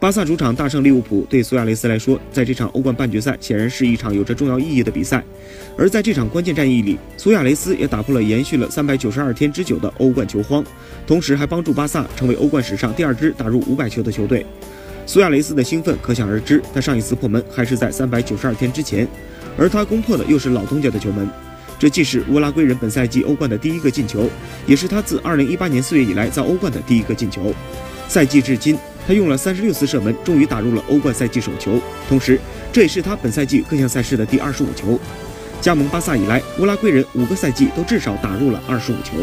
[0.00, 5.24] 巴萨主场大胜利物浦，对苏亚雷斯来说，在这场欧冠半决赛显然是一场有着重要意义的比赛。
[5.76, 10.64] 而在这场关键战役里，苏亚雷斯也打破了延续了三百九十二天之久的欧冠球荒，
[11.04, 14.46] 同时还帮助巴萨成为欧冠史上第二支打入五百球的球队。
[15.04, 19.04] 苏亚雷斯的兴奋可想而知，他上一次破门还是在三百九十二天之前，
[19.56, 21.28] 而他攻破的又是老东家的球门。
[21.76, 24.30] 这既是乌拉圭人本赛季欧冠的第一个进球，
[24.64, 27.52] 也是他自二零一八年四月以来在欧冠的第一个进球。
[28.06, 28.78] 赛季至今。
[29.08, 31.80] 他用了三十六次射门，终于打入了欧冠赛季首球，
[32.10, 32.38] 同时
[32.70, 35.00] 这也是他本赛季各项赛事的第二十五球。
[35.62, 39.14] 加盟巴萨以来，乌拉圭人五个赛季都至少打入了二十五球。